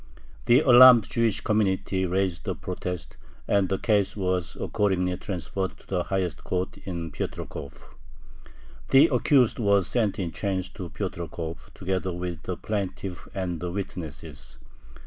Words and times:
The 0.45 0.61
alarmed 0.61 1.07
Jewish 1.11 1.41
community 1.41 2.07
raised 2.07 2.47
a 2.47 2.55
protest, 2.55 3.17
and 3.47 3.69
the 3.69 3.77
case 3.77 4.17
was 4.17 4.55
accordingly 4.59 5.15
transferred 5.17 5.77
to 5.77 5.85
the 5.85 6.03
highest 6.05 6.43
court 6.43 6.75
in 6.85 7.11
Piotrkov. 7.11 7.93
The 8.89 9.09
accused 9.13 9.59
was 9.59 9.87
sent 9.87 10.17
in 10.17 10.31
chains 10.31 10.71
to 10.71 10.89
Piotrkov, 10.89 11.71
together 11.75 12.11
with 12.13 12.41
the 12.41 12.57
plaintiff 12.57 13.27
and 13.35 13.59
the 13.59 13.69
witnesses. 13.69 14.57